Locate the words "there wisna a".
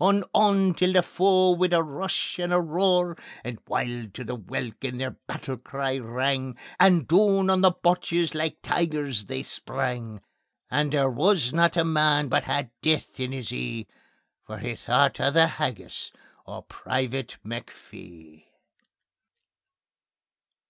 10.94-11.84